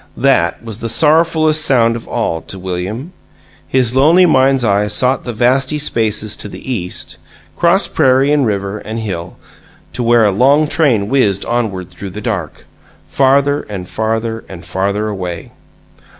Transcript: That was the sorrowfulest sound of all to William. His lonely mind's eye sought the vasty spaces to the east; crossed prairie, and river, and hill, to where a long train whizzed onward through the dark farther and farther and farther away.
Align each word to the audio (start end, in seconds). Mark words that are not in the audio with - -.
That 0.17 0.65
was 0.65 0.79
the 0.79 0.89
sorrowfulest 0.89 1.63
sound 1.63 1.95
of 1.95 2.07
all 2.07 2.41
to 2.47 2.57
William. 2.57 3.13
His 3.67 3.95
lonely 3.95 4.25
mind's 4.25 4.65
eye 4.65 4.87
sought 4.87 5.25
the 5.25 5.31
vasty 5.31 5.77
spaces 5.77 6.35
to 6.37 6.49
the 6.49 6.71
east; 6.73 7.17
crossed 7.55 7.93
prairie, 7.93 8.31
and 8.33 8.43
river, 8.43 8.79
and 8.79 8.97
hill, 8.97 9.37
to 9.93 10.01
where 10.01 10.25
a 10.25 10.31
long 10.31 10.67
train 10.67 11.07
whizzed 11.07 11.45
onward 11.45 11.91
through 11.91 12.09
the 12.09 12.19
dark 12.19 12.65
farther 13.07 13.61
and 13.69 13.87
farther 13.87 14.43
and 14.49 14.65
farther 14.65 15.07
away. 15.07 15.51